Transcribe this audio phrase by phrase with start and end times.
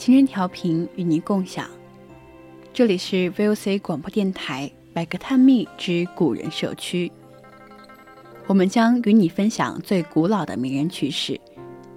[0.00, 1.68] 情人调频与您共享，
[2.72, 7.12] 这里是 VOC 广播电台百科探秘之古人社区。
[8.46, 11.38] 我们将与你分享最古老的名人趣事，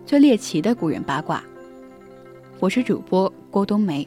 [0.05, 1.41] 最猎奇的古人八卦。
[2.59, 4.05] 我是主播郭冬梅。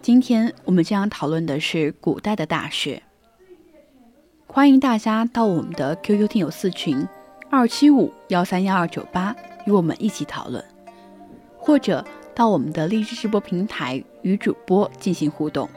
[0.00, 3.02] 今天我们将讨论的是古代的大学。
[4.46, 7.06] 欢迎大家到我们的 QQ 听友四群
[7.50, 10.64] 二七五幺三幺二九八与我们一起讨论，
[11.58, 12.02] 或者。
[12.34, 15.68] 到我们的励志直播平台与主播进行互动。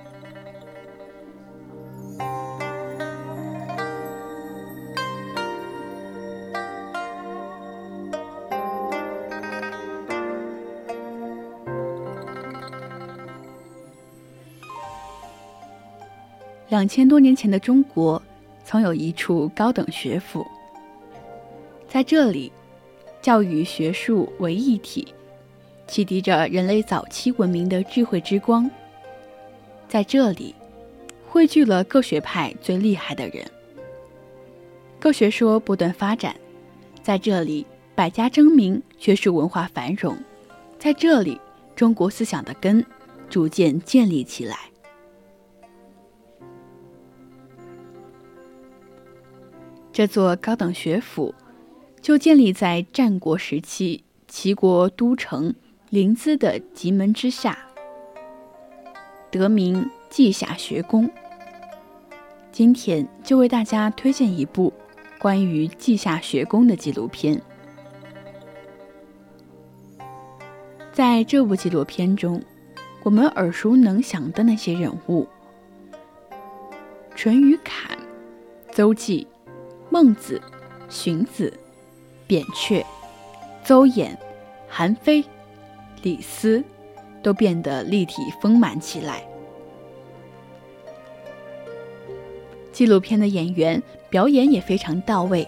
[16.69, 18.19] 两千多年前的中国，
[18.63, 20.43] 曾有一处高等学府，
[21.87, 22.51] 在这里，
[23.21, 25.13] 教育学术为一体。
[25.93, 28.67] 启迪着人类早期文明的智慧之光，
[29.87, 30.55] 在这里
[31.29, 33.45] 汇聚了各学派最厉害的人，
[34.99, 36.35] 各学说不断发展，
[37.03, 37.63] 在这里
[37.93, 40.17] 百家争鸣，学术文化繁荣，
[40.79, 41.39] 在这里
[41.75, 42.83] 中国思想的根
[43.29, 44.57] 逐渐建立起来。
[49.91, 51.35] 这座高等学府
[52.01, 55.53] 就建立在战国时期齐国都城。
[55.93, 57.55] 临淄的棘门之下，
[59.29, 61.07] 得名稷下学宫。
[62.51, 64.73] 今天就为大家推荐一部
[65.19, 67.39] 关于稷下学宫的纪录片。
[70.91, 72.41] 在这部纪录片中，
[73.03, 75.27] 我们耳熟能详的那些人物：
[77.13, 77.95] 淳于侃、
[78.71, 79.27] 邹忌、
[79.91, 80.41] 孟子、
[80.89, 81.53] 荀子、
[82.25, 82.83] 扁鹊、
[83.63, 84.17] 邹衍、
[84.67, 85.23] 韩非。
[86.03, 86.63] 李斯
[87.23, 89.23] 都变得立体丰满起来。
[92.71, 95.47] 纪录片的演员表演也非常到位，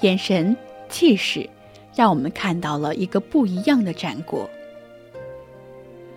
[0.00, 0.56] 眼神、
[0.88, 1.48] 气势，
[1.94, 4.48] 让我们看到了一个不一样的战国。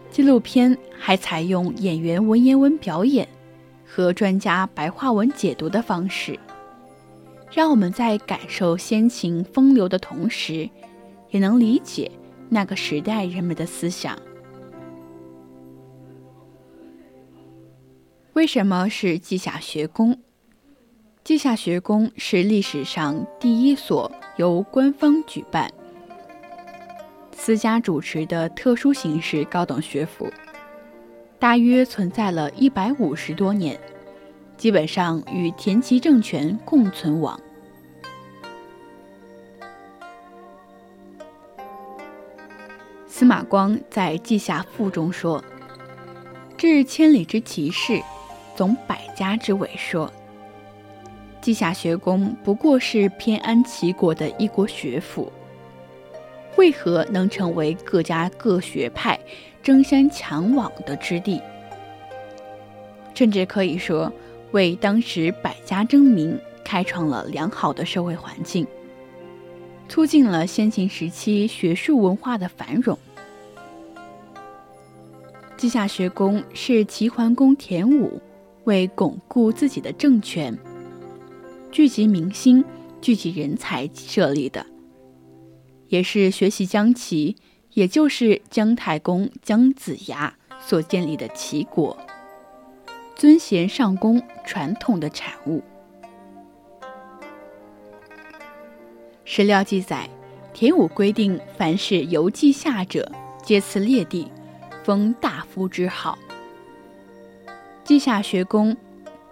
[0.10, 3.28] 纪录片还采用演员文言文表演
[3.86, 6.40] 和专家白话文解读的方式，
[7.52, 10.70] 让我们在感受先秦风流的同时，
[11.32, 12.10] 也能理解。
[12.54, 14.16] 那个时代人们的思想，
[18.34, 20.20] 为什么是稷下学宫？
[21.24, 25.68] 稷下学宫是历史上第一所由官方举办、
[27.32, 30.32] 私家主持的特殊形式高等学府，
[31.40, 33.80] 大约存在了一百五十多年，
[34.58, 37.40] 基本上与田齐政权共存亡。
[43.24, 45.42] 司马光在《稷下赋》中说
[46.60, 48.02] ：“治千里之奇事，
[48.54, 50.12] 总百家之伟说。
[51.42, 55.32] 稷下学宫不过是偏安齐国的一国学府，
[56.58, 59.18] 为何能成为各家各学派
[59.62, 61.42] 争先抢往的之地？
[63.14, 64.12] 甚至可以说，
[64.52, 68.68] 为当时百家争鸣开创了良好的社会环境。”
[69.88, 73.00] 促进了先秦时期学术文化的繁荣。
[75.64, 78.22] 稷下学宫是齐桓公田武
[78.66, 80.60] 为巩固自己的政权、
[81.72, 82.66] 聚集民心、
[83.00, 84.66] 聚集人才设立的，
[85.88, 87.38] 也是学习姜齐，
[87.76, 91.98] 也就是姜太公姜子牙所建立的齐国。
[93.16, 95.64] 尊贤上公传统的产物。
[99.24, 100.10] 史料记载，
[100.54, 103.10] 田武规定，凡是游稷下者，
[103.42, 104.28] 皆赐列地，
[104.84, 106.18] 封大夫之号。
[107.84, 108.76] 稷下学宫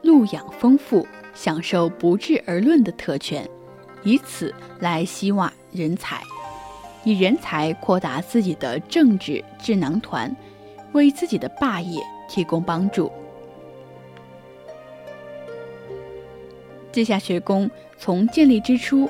[0.02, 3.48] 禄养丰富，享受不治而论的特权，
[4.04, 6.22] 以此来吸挖人才，
[7.04, 10.36] 以人才扩大自己的政治智囊团，
[10.94, 13.12] 为自己的霸业提供帮助。
[16.92, 19.10] 稷下学宫从建立之初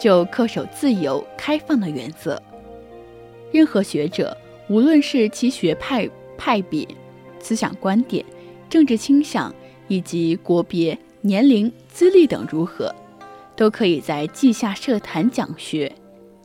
[0.00, 2.42] 就恪守自由开放的原则，
[3.52, 4.36] 任何学者，
[4.72, 6.08] 无论是其学派
[6.38, 6.88] 派别、
[7.38, 8.24] 思想观点。
[8.70, 9.54] 政治倾向
[9.86, 12.90] 以及国别、年龄、资历等如何，
[13.54, 15.94] 都可以在稷下社坛讲学，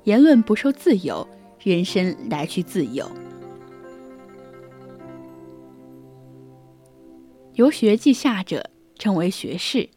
[0.03, 1.25] 言论不受自由，
[1.63, 3.09] 人身来去自由。
[7.53, 8.69] 游学稷下者
[8.99, 9.87] 称为学士，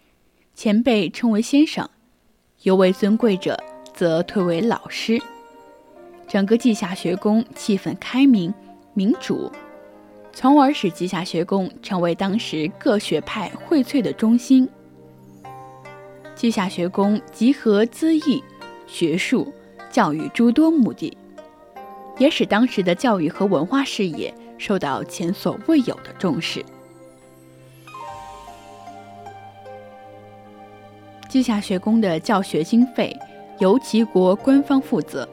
[0.54, 1.90] 前辈称为先生，
[2.62, 3.60] 尤为尊贵者
[3.92, 5.20] 则推为老师。
[6.30, 8.54] 整个稷下学宫气氛开明、
[8.94, 9.50] 民主。
[10.32, 14.68] 从而使稷下学宫成为当时各学派荟萃的中心。
[16.36, 18.40] 稷下学宫集合资义、
[18.86, 19.52] 学术、
[19.90, 21.18] 教育诸多目的，
[22.16, 26.64] 也使当时的教育和文化事业受到前所未有的重视。
[31.28, 33.16] 稷下学宫的教学经费
[33.58, 35.28] 由齐国官方负责，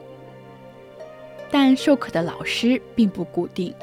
[1.50, 3.74] 但授课的老师并不固定。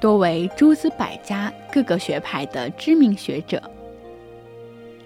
[0.00, 3.62] 多为诸子百家各个学派的知名学者，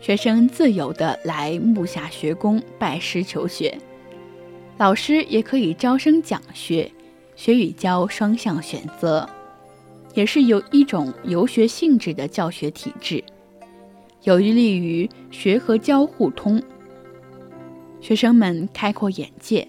[0.01, 3.77] 学生自由地来木下学宫拜师求学，
[4.79, 6.91] 老师也可以招生讲学，
[7.35, 9.29] 学与教双向选择，
[10.15, 13.25] 也是有一种游学性质的教学体制，
[14.23, 16.63] 有利于学和教互通，
[18.01, 19.67] 学生们开阔眼界，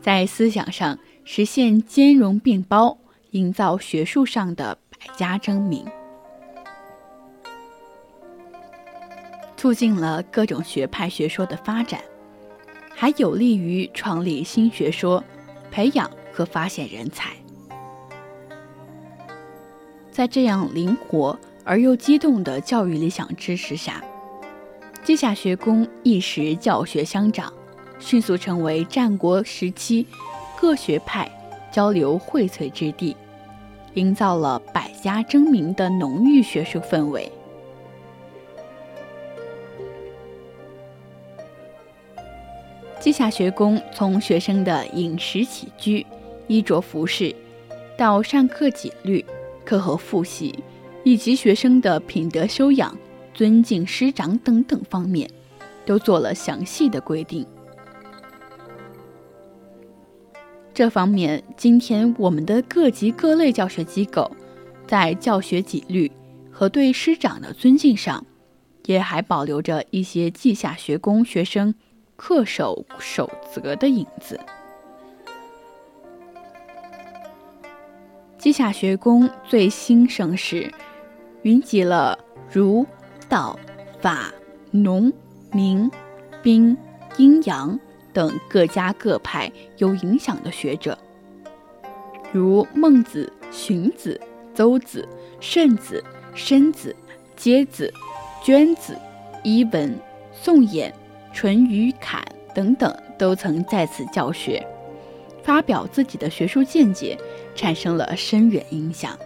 [0.00, 2.98] 在思想上实现兼容并包。
[3.30, 5.84] 营造学术上的百家争鸣，
[9.56, 12.00] 促进了各种学派学说的发展，
[12.94, 15.24] 还有利于创立新学说，
[15.68, 17.32] 培养和发现人才。
[20.12, 24.00] 在这样灵活而又激动的教育理想支持下，
[25.02, 27.52] 稷下学宫一时教学相长，
[27.98, 30.06] 迅速成为战国时期
[30.56, 31.30] 各学派
[31.72, 33.16] 交流荟萃之地。
[33.94, 37.30] 营造了百家争鸣的浓郁学术氛围。
[42.98, 46.04] 稷下学宫从学生的饮食起居、
[46.48, 47.32] 衣着服饰，
[47.96, 49.24] 到上课纪律、
[49.64, 50.58] 课后复习，
[51.04, 52.98] 以及学生的品德修养、
[53.32, 55.30] 尊敬师长等等方面，
[55.86, 57.46] 都做了详细的规定。
[60.74, 64.28] 这方面，今天我们的各级各类教学机构，
[64.88, 66.10] 在教学纪律
[66.50, 68.26] 和对师长的尊敬上，
[68.86, 71.72] 也还保留着一些稷下学宫学生
[72.18, 74.40] 恪守守则的影子。
[78.36, 80.74] 稷下学宫最兴盛时，
[81.42, 82.18] 云集了
[82.52, 82.84] 儒、
[83.28, 83.56] 道、
[84.00, 84.34] 法、
[84.72, 85.12] 农、
[85.52, 85.88] 民、
[86.42, 86.76] 兵、
[87.16, 87.78] 阴阳。
[88.14, 90.96] 等各家各派有影响的学者，
[92.32, 94.18] 如孟子、荀子、
[94.54, 95.06] 邹子、
[95.40, 96.02] 慎子、
[96.34, 96.94] 申子、
[97.36, 97.92] 阶子、
[98.42, 98.96] 娟子、
[99.42, 99.98] 伊文、
[100.32, 100.90] 宋衍、
[101.32, 104.64] 淳于侃等等，都曾在此教学，
[105.42, 107.18] 发表自己的学术见解，
[107.56, 109.18] 产生了深远影响。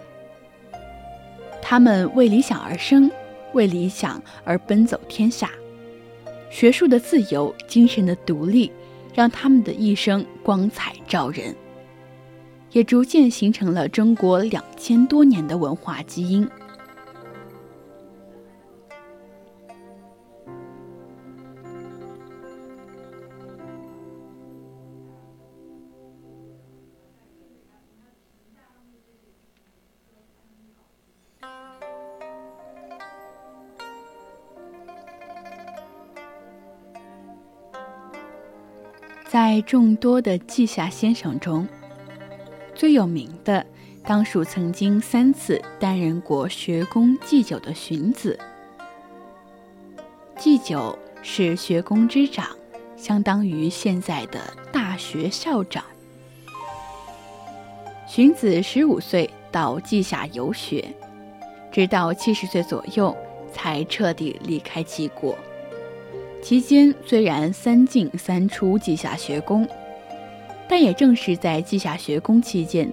[1.61, 3.11] 他们为理想而生，
[3.53, 5.51] 为理想而奔走天下。
[6.51, 8.71] 学术的自由，精神的独立，
[9.15, 11.55] 让他们的一生光彩照人，
[12.73, 16.49] 也逐渐形成了中国两千多年的文化基因。
[39.41, 41.65] 在众多的稷下先生中，
[42.75, 43.65] 最有名的
[44.03, 48.37] 当属曾经三次担任过学宫祭酒的荀子。
[50.37, 52.49] 祭酒是学宫之长，
[52.97, 54.41] 相当于现在的
[54.73, 55.85] 大学校长。
[58.09, 60.85] 荀子十五岁到稷下游学，
[61.71, 63.17] 直到七十岁左右
[63.53, 65.39] 才彻底离开齐国。
[66.41, 69.69] 期间虽然三进三出稷下学宫，
[70.69, 72.91] 但也正是在稷下学宫期间，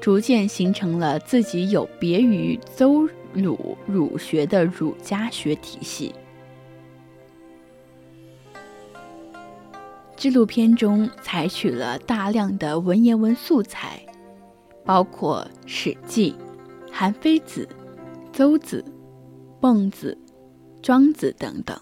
[0.00, 6.14] 逐渐形成了自己有别于邹鲁儒学的儒家学体系。
[10.16, 14.04] 纪录片中采取了大量的文言文素材，
[14.84, 16.34] 包括《史记》
[16.92, 17.66] 《韩非子》
[18.36, 18.84] 《邹子》
[19.60, 20.18] 《孟子》
[20.82, 21.80] 《庄子》等等。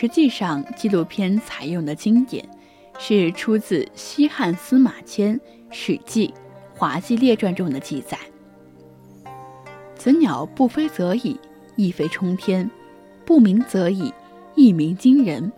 [0.00, 2.48] 实际上，纪录片采用的经典
[3.00, 5.36] 是出自西汉司马迁
[5.72, 6.32] 《史记·
[6.78, 8.16] 滑稽列传》中的记载。
[9.96, 11.36] 此鸟不飞则已，
[11.74, 12.64] 一飞冲天；
[13.26, 14.14] 不鸣则已，
[14.54, 15.50] 一鸣惊人。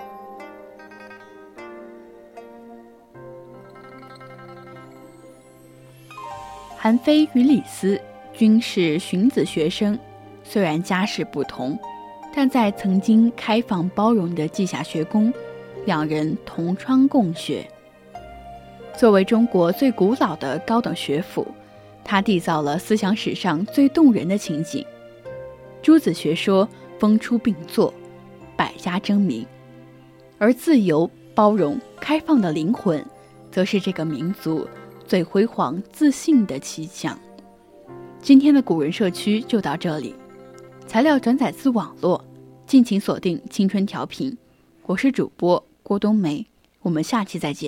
[6.79, 8.01] 韩非与李斯
[8.33, 9.99] 均是荀子学生，
[10.43, 11.79] 虽然家世不同，
[12.35, 15.33] 但在曾经开放包容的稷下学宫，
[15.87, 17.69] 两人同窗共学。
[18.97, 21.47] 作为中国最古老的高等学府。
[22.03, 24.85] 它缔造了思想史上最动人的情景，
[25.81, 26.69] 诸子学说
[26.99, 27.93] 风出并作，
[28.57, 29.47] 百家争鸣，
[30.37, 33.05] 而自由、包容、开放的灵魂，
[33.53, 34.67] 则是这个民族
[35.07, 37.17] 最辉煌、自信的气象。
[38.21, 40.17] 今天的古人社区就到这里，
[40.91, 42.25] 材料转载自网络，
[42.67, 44.37] 敬请锁定青春调频，
[44.87, 46.45] 我是主播郭冬梅，
[46.81, 47.59] 我们下期再见。